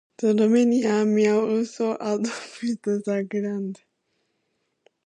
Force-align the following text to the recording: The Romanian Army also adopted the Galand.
The 0.17 0.29
Romanian 0.33 0.91
Army 0.91 1.27
also 1.27 1.91
adopted 1.93 2.81
the 2.81 3.23
Galand. 3.29 3.81